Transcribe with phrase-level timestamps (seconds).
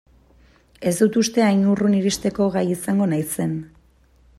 [0.91, 3.59] Ez dut uste hain urrun iristeko gai izango naizen.